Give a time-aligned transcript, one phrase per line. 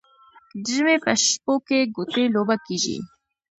[0.61, 2.97] د ژمي په شپو کې ګوتې لوبه کیږي.